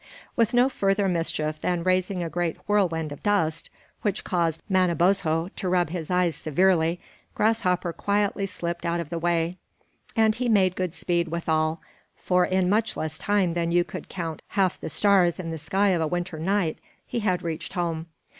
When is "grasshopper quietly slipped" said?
7.35-8.83